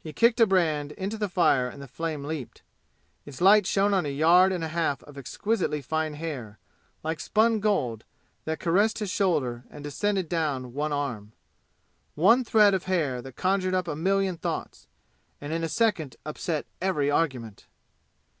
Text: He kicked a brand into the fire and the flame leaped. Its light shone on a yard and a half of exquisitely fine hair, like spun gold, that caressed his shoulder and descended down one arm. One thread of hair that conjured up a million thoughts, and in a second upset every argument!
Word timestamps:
He 0.00 0.12
kicked 0.12 0.38
a 0.38 0.46
brand 0.46 0.92
into 0.92 1.18
the 1.18 1.28
fire 1.28 1.68
and 1.68 1.82
the 1.82 1.88
flame 1.88 2.22
leaped. 2.22 2.62
Its 3.26 3.40
light 3.40 3.66
shone 3.66 3.92
on 3.92 4.06
a 4.06 4.08
yard 4.08 4.52
and 4.52 4.62
a 4.62 4.68
half 4.68 5.02
of 5.02 5.18
exquisitely 5.18 5.82
fine 5.82 6.14
hair, 6.14 6.60
like 7.02 7.18
spun 7.18 7.58
gold, 7.58 8.04
that 8.44 8.60
caressed 8.60 9.00
his 9.00 9.10
shoulder 9.10 9.64
and 9.68 9.82
descended 9.82 10.28
down 10.28 10.72
one 10.72 10.92
arm. 10.92 11.32
One 12.14 12.44
thread 12.44 12.74
of 12.74 12.84
hair 12.84 13.20
that 13.22 13.34
conjured 13.34 13.74
up 13.74 13.88
a 13.88 13.96
million 13.96 14.36
thoughts, 14.36 14.86
and 15.40 15.52
in 15.52 15.64
a 15.64 15.68
second 15.68 16.14
upset 16.24 16.64
every 16.80 17.10
argument! 17.10 17.66